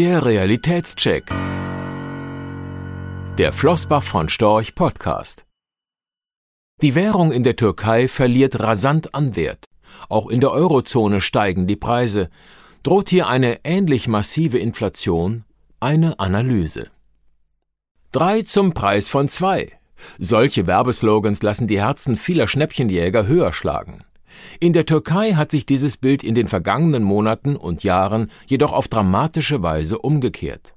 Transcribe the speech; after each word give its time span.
Der 0.00 0.24
Realitätscheck. 0.24 1.24
Der 3.36 3.52
Flossbach 3.52 4.02
von 4.02 4.30
Storch 4.30 4.74
Podcast. 4.74 5.44
Die 6.80 6.94
Währung 6.94 7.32
in 7.32 7.42
der 7.42 7.56
Türkei 7.56 8.08
verliert 8.08 8.60
rasant 8.60 9.14
an 9.14 9.36
Wert. 9.36 9.66
Auch 10.08 10.30
in 10.30 10.40
der 10.40 10.52
Eurozone 10.52 11.20
steigen 11.20 11.66
die 11.66 11.76
Preise. 11.76 12.30
Droht 12.82 13.10
hier 13.10 13.26
eine 13.26 13.62
ähnlich 13.62 14.08
massive 14.08 14.56
Inflation? 14.58 15.44
Eine 15.80 16.18
Analyse. 16.18 16.90
Drei 18.10 18.40
zum 18.40 18.72
Preis 18.72 19.06
von 19.06 19.28
zwei. 19.28 19.70
Solche 20.18 20.66
Werbeslogans 20.66 21.42
lassen 21.42 21.68
die 21.68 21.82
Herzen 21.82 22.16
vieler 22.16 22.48
Schnäppchenjäger 22.48 23.26
höher 23.26 23.52
schlagen. 23.52 24.02
In 24.60 24.72
der 24.72 24.86
Türkei 24.86 25.34
hat 25.34 25.50
sich 25.50 25.66
dieses 25.66 25.96
Bild 25.96 26.22
in 26.22 26.34
den 26.34 26.48
vergangenen 26.48 27.02
Monaten 27.02 27.56
und 27.56 27.82
Jahren 27.82 28.30
jedoch 28.46 28.72
auf 28.72 28.88
dramatische 28.88 29.62
Weise 29.62 29.98
umgekehrt. 29.98 30.74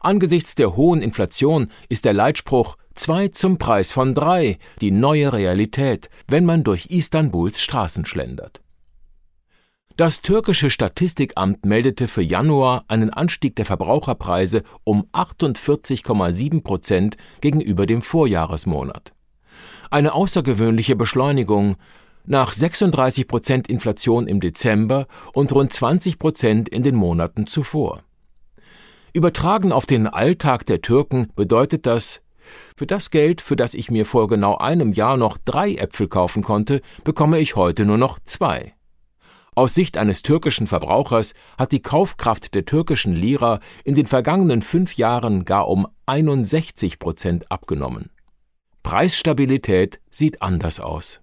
Angesichts 0.00 0.54
der 0.54 0.76
hohen 0.76 1.00
Inflation 1.00 1.68
ist 1.88 2.04
der 2.04 2.12
Leitspruch 2.12 2.76
zwei 2.94 3.28
zum 3.28 3.58
Preis 3.58 3.92
von 3.92 4.14
drei 4.14 4.58
die 4.80 4.90
neue 4.90 5.32
Realität, 5.32 6.10
wenn 6.28 6.44
man 6.44 6.64
durch 6.64 6.86
Istanbuls 6.86 7.60
Straßen 7.60 8.04
schlendert. 8.04 8.60
Das 9.96 10.22
türkische 10.22 10.70
Statistikamt 10.70 11.66
meldete 11.66 12.08
für 12.08 12.22
Januar 12.22 12.84
einen 12.88 13.10
Anstieg 13.10 13.56
der 13.56 13.66
Verbraucherpreise 13.66 14.62
um 14.84 15.06
48,7 15.12 16.62
Prozent 16.62 17.16
gegenüber 17.42 17.84
dem 17.84 18.00
Vorjahresmonat. 18.00 19.12
Eine 19.90 20.14
außergewöhnliche 20.14 20.96
Beschleunigung, 20.96 21.76
nach 22.24 22.52
36 22.52 23.26
Prozent 23.28 23.68
Inflation 23.68 24.26
im 24.26 24.40
Dezember 24.40 25.06
und 25.32 25.52
rund 25.52 25.72
20 25.72 26.18
Prozent 26.18 26.68
in 26.68 26.82
den 26.82 26.94
Monaten 26.94 27.46
zuvor. 27.46 28.02
Übertragen 29.12 29.72
auf 29.72 29.86
den 29.86 30.06
Alltag 30.06 30.66
der 30.66 30.80
Türken 30.80 31.28
bedeutet 31.34 31.86
das, 31.86 32.22
für 32.76 32.86
das 32.86 33.10
Geld, 33.10 33.40
für 33.40 33.56
das 33.56 33.74
ich 33.74 33.90
mir 33.90 34.06
vor 34.06 34.28
genau 34.28 34.56
einem 34.56 34.92
Jahr 34.92 35.16
noch 35.16 35.38
drei 35.44 35.74
Äpfel 35.74 36.08
kaufen 36.08 36.42
konnte, 36.42 36.80
bekomme 37.04 37.38
ich 37.38 37.56
heute 37.56 37.84
nur 37.84 37.98
noch 37.98 38.18
zwei. 38.24 38.74
Aus 39.54 39.74
Sicht 39.74 39.98
eines 39.98 40.22
türkischen 40.22 40.66
Verbrauchers 40.66 41.34
hat 41.58 41.72
die 41.72 41.82
Kaufkraft 41.82 42.54
der 42.54 42.64
türkischen 42.64 43.14
Lira 43.14 43.60
in 43.84 43.94
den 43.94 44.06
vergangenen 44.06 44.62
fünf 44.62 44.94
Jahren 44.96 45.44
gar 45.44 45.68
um 45.68 45.86
61 46.06 46.98
Prozent 46.98 47.50
abgenommen. 47.50 48.10
Preisstabilität 48.82 50.00
sieht 50.10 50.40
anders 50.40 50.80
aus. 50.80 51.21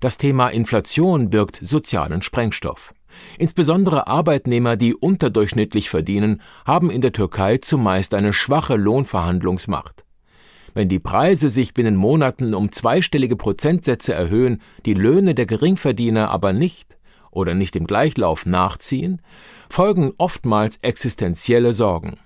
Das 0.00 0.16
Thema 0.16 0.48
Inflation 0.48 1.28
birgt 1.28 1.58
sozialen 1.60 2.22
Sprengstoff. 2.22 2.94
Insbesondere 3.36 4.06
Arbeitnehmer, 4.06 4.76
die 4.76 4.94
unterdurchschnittlich 4.94 5.90
verdienen, 5.90 6.40
haben 6.64 6.90
in 6.90 7.00
der 7.00 7.12
Türkei 7.12 7.58
zumeist 7.58 8.14
eine 8.14 8.32
schwache 8.32 8.76
Lohnverhandlungsmacht. 8.76 10.04
Wenn 10.72 10.88
die 10.88 11.00
Preise 11.00 11.50
sich 11.50 11.74
binnen 11.74 11.96
Monaten 11.96 12.54
um 12.54 12.70
zweistellige 12.70 13.34
Prozentsätze 13.34 14.14
erhöhen, 14.14 14.62
die 14.86 14.94
Löhne 14.94 15.34
der 15.34 15.46
Geringverdiener 15.46 16.30
aber 16.30 16.52
nicht 16.52 16.96
oder 17.32 17.54
nicht 17.54 17.74
im 17.74 17.86
Gleichlauf 17.86 18.46
nachziehen, 18.46 19.20
folgen 19.68 20.12
oftmals 20.18 20.76
existenzielle 20.82 21.74
Sorgen. 21.74 22.18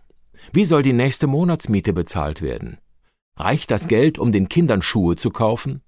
Wie 0.52 0.66
soll 0.66 0.82
die 0.82 0.92
nächste 0.92 1.26
Monatsmiete 1.26 1.94
bezahlt 1.94 2.42
werden? 2.42 2.76
Reicht 3.36 3.70
das 3.70 3.88
Geld, 3.88 4.18
um 4.18 4.30
den 4.30 4.50
Kindern 4.50 4.82
Schuhe 4.82 5.16
zu 5.16 5.30
kaufen? 5.30 5.80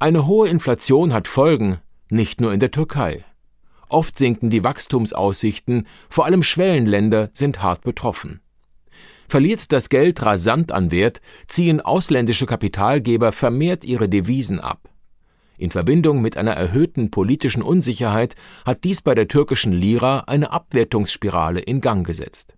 Eine 0.00 0.28
hohe 0.28 0.48
Inflation 0.48 1.12
hat 1.12 1.26
Folgen, 1.26 1.78
nicht 2.08 2.40
nur 2.40 2.52
in 2.52 2.60
der 2.60 2.70
Türkei. 2.70 3.24
Oft 3.88 4.16
sinken 4.16 4.48
die 4.48 4.62
Wachstumsaussichten, 4.62 5.88
vor 6.08 6.24
allem 6.24 6.44
Schwellenländer 6.44 7.30
sind 7.32 7.64
hart 7.64 7.82
betroffen. 7.82 8.40
Verliert 9.28 9.72
das 9.72 9.88
Geld 9.88 10.22
rasant 10.22 10.70
an 10.70 10.92
Wert, 10.92 11.20
ziehen 11.48 11.80
ausländische 11.80 12.46
Kapitalgeber 12.46 13.32
vermehrt 13.32 13.84
ihre 13.84 14.08
Devisen 14.08 14.60
ab. 14.60 14.88
In 15.56 15.72
Verbindung 15.72 16.22
mit 16.22 16.36
einer 16.36 16.52
erhöhten 16.52 17.10
politischen 17.10 17.62
Unsicherheit 17.62 18.36
hat 18.64 18.84
dies 18.84 19.02
bei 19.02 19.16
der 19.16 19.26
türkischen 19.26 19.72
Lira 19.72 20.20
eine 20.28 20.52
Abwertungsspirale 20.52 21.58
in 21.58 21.80
Gang 21.80 22.06
gesetzt. 22.06 22.56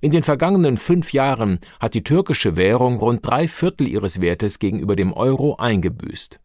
In 0.00 0.10
den 0.10 0.24
vergangenen 0.24 0.76
fünf 0.76 1.12
Jahren 1.12 1.60
hat 1.78 1.94
die 1.94 2.02
türkische 2.02 2.56
Währung 2.56 2.98
rund 2.98 3.24
drei 3.24 3.46
Viertel 3.46 3.86
ihres 3.86 4.20
Wertes 4.20 4.58
gegenüber 4.58 4.96
dem 4.96 5.12
Euro 5.12 5.54
eingebüßt. 5.54 6.40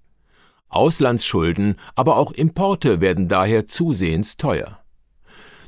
Auslandsschulden, 0.69 1.75
aber 1.95 2.17
auch 2.17 2.31
Importe 2.31 3.01
werden 3.01 3.27
daher 3.27 3.67
zusehends 3.67 4.37
teuer. 4.37 4.79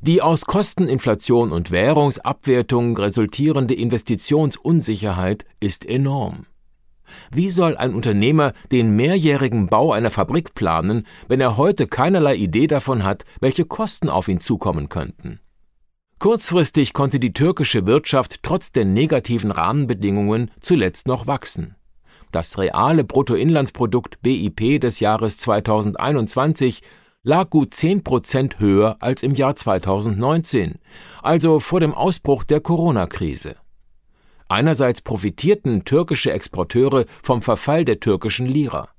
Die 0.02 0.22
aus 0.22 0.46
Kosteninflation 0.46 1.52
und 1.52 1.70
Währungsabwertung 1.70 2.98
resultierende 2.98 3.76
Investitionsunsicherheit 3.76 5.46
ist 5.60 5.86
enorm. 5.86 6.48
Wie 7.32 7.52
soll 7.52 7.78
ein 7.78 7.94
Unternehmer 7.94 8.54
den 8.72 8.96
mehrjährigen 8.96 9.68
Bau 9.68 9.92
einer 9.92 10.10
Fabrik 10.10 10.56
planen, 10.56 11.06
wenn 11.28 11.42
er 11.42 11.58
heute 11.58 11.88
keinerlei 11.88 12.36
Idee 12.36 12.68
davon 12.68 13.04
hat, 13.04 13.26
welche 13.40 13.66
Kosten 13.66 14.10
auf 14.10 14.28
ihn 14.28 14.40
zukommen 14.40 14.90
könnten? 14.90 15.40
Kurzfristig 16.20 16.94
konnte 16.94 17.20
die 17.20 17.34
türkische 17.34 17.86
Wirtschaft 17.86 18.44
trotz 18.44 18.72
der 18.72 18.86
negativen 18.86 19.52
Rahmenbedingungen 19.52 20.52
zuletzt 20.62 21.08
noch 21.08 21.28
wachsen. 21.28 21.76
Das 22.32 22.58
reale 22.58 23.04
Bruttoinlandsprodukt 23.04 24.22
BIP 24.22 24.80
des 24.80 25.02
Jahres 25.02 25.38
2021 25.38 26.82
lag 27.24 27.50
gut 27.50 27.74
10 27.74 28.04
Prozent 28.04 28.60
höher 28.60 28.96
als 29.00 29.22
im 29.22 29.36
Jahr 29.36 29.56
2019, 29.56 30.80
also 31.22 31.60
vor 31.60 31.82
dem 31.82 31.94
Ausbruch 31.94 32.46
der 32.46 32.62
Corona-Krise. 32.62 33.58
Einerseits 34.48 35.02
profitierten 35.02 35.84
türkische 35.84 36.32
Exporteure 36.32 37.06
vom 37.22 37.42
Verfall 37.42 37.86
der 37.86 38.00
türkischen 38.00 38.48
Lira. 38.48 38.90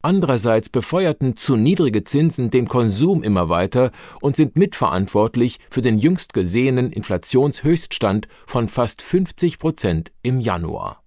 Andererseits 0.00 0.68
befeuerten 0.68 1.36
zu 1.36 1.56
niedrige 1.56 2.04
Zinsen 2.04 2.50
den 2.50 2.68
Konsum 2.68 3.24
immer 3.24 3.48
weiter 3.48 3.90
und 4.20 4.36
sind 4.36 4.56
mitverantwortlich 4.56 5.58
für 5.68 5.82
den 5.82 5.98
jüngst 5.98 6.32
gesehenen 6.32 6.92
Inflationshöchststand 6.92 8.28
von 8.46 8.68
fast 8.68 9.02
50 9.02 9.58
Prozent 9.58 10.12
im 10.22 10.38
Januar. 10.38 11.02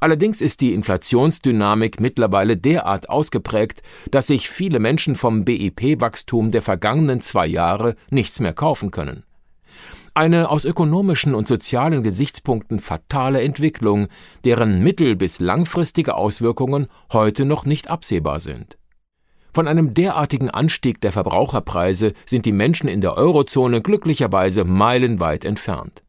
Allerdings 0.00 0.40
ist 0.40 0.60
die 0.60 0.74
Inflationsdynamik 0.74 2.00
mittlerweile 2.00 2.56
derart 2.56 3.08
ausgeprägt, 3.08 3.82
dass 4.10 4.26
sich 4.26 4.48
viele 4.48 4.78
Menschen 4.78 5.14
vom 5.14 5.44
BIP-Wachstum 5.44 6.50
der 6.50 6.62
vergangenen 6.62 7.20
zwei 7.20 7.46
Jahre 7.46 7.96
nichts 8.10 8.40
mehr 8.40 8.52
kaufen 8.52 8.90
können. 8.90 9.24
Eine 10.14 10.48
aus 10.48 10.64
ökonomischen 10.64 11.34
und 11.34 11.46
sozialen 11.46 12.02
Gesichtspunkten 12.02 12.78
fatale 12.78 13.42
Entwicklung, 13.42 14.08
deren 14.44 14.82
mittel- 14.82 15.14
bis 15.14 15.40
langfristige 15.40 16.14
Auswirkungen 16.14 16.86
heute 17.12 17.44
noch 17.44 17.66
nicht 17.66 17.90
absehbar 17.90 18.40
sind. 18.40 18.78
Von 19.52 19.68
einem 19.68 19.94
derartigen 19.94 20.50
Anstieg 20.50 21.00
der 21.00 21.12
Verbraucherpreise 21.12 22.12
sind 22.24 22.46
die 22.46 22.52
Menschen 22.52 22.88
in 22.88 23.00
der 23.00 23.16
Eurozone 23.16 23.82
glücklicherweise 23.82 24.64
meilenweit 24.64 25.44
entfernt. 25.44 26.02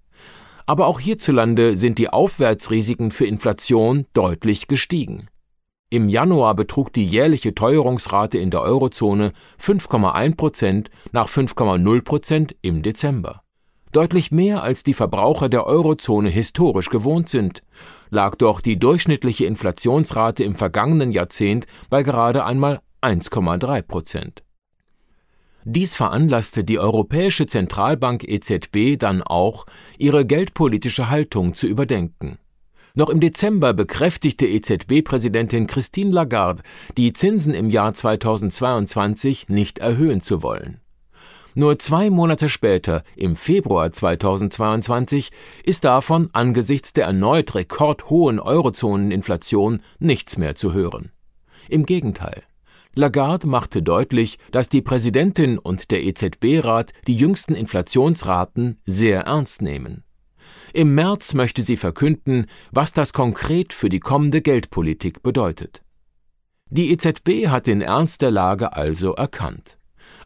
Aber 0.67 0.85
auch 0.85 0.99
hierzulande 0.99 1.77
sind 1.77 1.97
die 1.97 2.09
Aufwärtsrisiken 2.09 3.09
für 3.11 3.25
Inflation 3.25 4.05
deutlich 4.13 4.67
gestiegen. 4.67 5.29
Im 5.89 6.09
Januar 6.09 6.53
betrug 6.55 6.91
die 6.91 7.05
jährliche 7.05 7.55
Teuerungsrate 7.55 8.37
in 8.37 8.51
der 8.51 8.61
Eurozone 8.61 9.31
5,1 9.61 10.35
Prozent 10.35 10.89
nach 11.13 11.29
5,0 11.29 12.01
Prozent 12.01 12.55
im 12.61 12.83
Dezember. 12.83 13.43
Deutlich 13.93 14.31
mehr 14.31 14.61
als 14.61 14.83
die 14.83 14.93
Verbraucher 14.93 15.47
der 15.47 15.65
Eurozone 15.65 16.29
historisch 16.29 16.89
gewohnt 16.89 17.29
sind, 17.29 17.63
lag 18.09 18.35
doch 18.35 18.59
die 18.59 18.77
durchschnittliche 18.77 19.45
Inflationsrate 19.45 20.43
im 20.43 20.55
vergangenen 20.55 21.13
Jahrzehnt 21.13 21.65
bei 21.89 22.03
gerade 22.03 22.43
einmal 22.43 22.81
1,3 23.01 23.81
Prozent. 23.83 24.43
Dies 25.69 25.95
veranlasste 25.95 26.63
die 26.63 26.79
Europäische 26.79 27.45
Zentralbank 27.45 28.23
EZB 28.23 28.97
dann 28.97 29.21
auch, 29.21 29.65
ihre 29.97 30.25
geldpolitische 30.25 31.09
Haltung 31.09 31.55
zu 31.55 31.67
überdenken. 31.67 32.37
Noch 32.93 33.09
im 33.09 33.19
Dezember 33.19 33.73
bekräftigte 33.73 34.45
EZB-Präsidentin 34.45 35.67
Christine 35.67 36.11
Lagarde, 36.11 36.63
die 36.95 37.11
Zinsen 37.11 37.53
im 37.53 37.69
Jahr 37.69 37.93
2022 37.93 39.49
nicht 39.49 39.79
erhöhen 39.79 40.21
zu 40.21 40.41
wollen. 40.41 40.79
Nur 41.53 41.77
zwei 41.79 42.09
Monate 42.11 42.47
später, 42.47 43.03
im 43.17 43.35
Februar 43.35 43.91
2022, 43.91 45.31
ist 45.65 45.83
davon 45.83 46.29
angesichts 46.31 46.93
der 46.93 47.07
erneut 47.07 47.55
rekordhohen 47.55 48.39
Eurozoneninflation 48.39 49.81
nichts 49.99 50.37
mehr 50.37 50.55
zu 50.55 50.71
hören. 50.71 51.11
Im 51.67 51.85
Gegenteil. 51.85 52.46
Lagarde 52.97 53.47
machte 53.47 53.83
deutlich, 53.83 54.39
dass 54.51 54.69
die 54.69 54.81
Präsidentin 54.81 55.59
und 55.59 55.91
der 55.91 56.03
EZB-Rat 56.03 56.93
die 57.05 57.15
jüngsten 57.15 57.53
Inflationsraten 57.53 58.79
sehr 58.85 59.21
ernst 59.21 59.61
nehmen. 59.61 60.03
Im 60.73 60.95
März 60.95 61.35
möchte 61.35 61.61
sie 61.61 61.77
verkünden, 61.77 62.47
was 62.71 62.93
das 62.93 63.13
konkret 63.13 63.71
für 63.71 63.89
die 63.89 63.99
kommende 63.99 64.41
Geldpolitik 64.41 65.21
bedeutet. 65.21 65.83
Die 66.69 66.91
EZB 66.91 67.47
hat 67.47 67.67
den 67.67 67.81
Ernst 67.81 68.23
der 68.23 68.31
Lage 68.31 68.75
also 68.75 69.13
erkannt. 69.13 69.77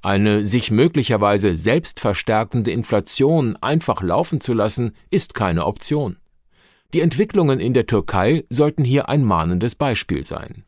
Eine 0.02 0.46
sich 0.46 0.72
möglicherweise 0.72 1.58
selbst 1.58 2.00
verstärkende 2.00 2.72
Inflation 2.72 3.58
einfach 3.58 4.02
laufen 4.02 4.40
zu 4.40 4.54
lassen, 4.54 4.96
ist 5.10 5.34
keine 5.34 5.66
Option. 5.66 6.18
Die 6.94 7.02
Entwicklungen 7.02 7.60
in 7.60 7.74
der 7.74 7.86
Türkei 7.86 8.46
sollten 8.50 8.86
hier 8.86 9.10
ein 9.10 9.24
mahnendes 9.24 9.76
Beispiel 9.76 10.26
sein. 10.26 10.64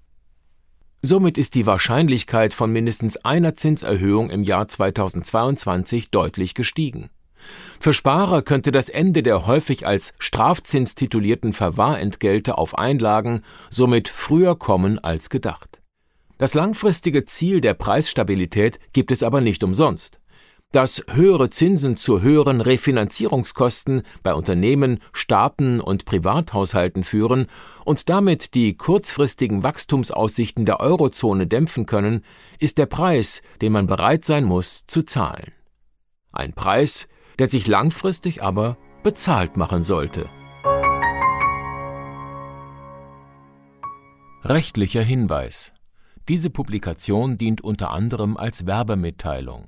Somit 1.06 1.38
ist 1.38 1.56
die 1.56 1.68
Wahrscheinlichkeit 1.68 2.54
von 2.54 2.72
mindestens 2.72 3.18
einer 3.18 3.56
Zinserhöhung 3.56 4.30
im 4.30 4.42
Jahr 4.42 4.70
2022 4.70 6.12
deutlich 6.12 6.54
gestiegen. 6.54 7.10
Für 7.82 7.92
Sparer 7.92 8.42
könnte 8.42 8.72
das 8.72 8.88
Ende 8.88 9.22
der 9.22 9.46
häufig 9.46 9.86
als 9.86 10.14
Strafzins 10.18 10.96
titulierten 10.96 11.52
Verwahrentgelte 11.52 12.58
auf 12.58 12.78
Einlagen 12.78 13.42
somit 13.70 14.08
früher 14.08 14.56
kommen 14.56 14.98
als 14.98 15.30
gedacht. 15.30 15.82
Das 16.38 16.54
langfristige 16.54 17.26
Ziel 17.26 17.60
der 17.60 17.74
Preisstabilität 17.74 18.80
gibt 18.94 19.12
es 19.12 19.24
aber 19.24 19.42
nicht 19.42 19.62
umsonst. 19.66 20.22
Dass 20.74 21.04
höhere 21.12 21.52
Zinsen 21.52 21.98
zu 21.98 22.24
höheren 22.24 22.60
Refinanzierungskosten 22.60 24.02
bei 24.24 24.34
Unternehmen, 24.34 25.02
Staaten 25.12 25.80
und 25.80 26.06
Privathaushalten 26.06 27.04
führen 27.04 27.46
und 27.86 28.10
damit 28.10 28.56
die 28.56 28.76
kurzfristigen 28.76 29.62
Wachstumsaussichten 29.62 30.66
der 30.66 30.80
Eurozone 30.80 31.46
dämpfen 31.46 31.86
können, 31.86 32.26
ist 32.58 32.80
der 32.80 32.88
Preis, 32.88 33.44
den 33.62 33.72
man 33.72 33.86
bereit 33.86 34.26
sein 34.26 34.46
muss, 34.46 34.88
zu 34.88 35.04
zahlen. 35.04 35.52
Ein 36.32 36.54
Preis, 36.54 37.08
der 37.38 37.50
sich 37.50 37.68
langfristig 37.68 38.42
aber 38.42 38.76
bezahlt 39.04 39.58
machen 39.58 39.84
sollte. 39.84 40.28
Rechtlicher 44.44 45.04
Hinweis 45.04 45.76
diese 46.30 46.50
Publikation 46.50 47.36
dient 47.36 47.60
unter 47.60 47.92
anderem 47.92 48.38
als 48.38 48.66
Werbemitteilung. 48.66 49.68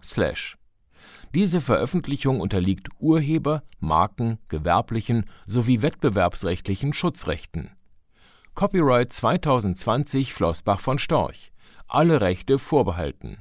Diese 1.35 1.59
Veröffentlichung 1.59 2.39
unterliegt 2.39 2.87
Urheber-, 2.99 3.61
Marken-, 3.79 4.37
gewerblichen 4.47 5.25
sowie 5.45 5.81
wettbewerbsrechtlichen 5.81 6.93
Schutzrechten. 6.93 7.71
Copyright 8.55 9.11
2020 9.11 10.33
Flossbach 10.33 10.79
von 10.79 10.99
Storch. 10.99 11.51
Alle 11.89 12.21
Rechte 12.21 12.57
vorbehalten 12.57 13.39